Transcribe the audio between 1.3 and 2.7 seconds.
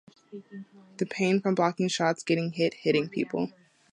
from blocking shots, getting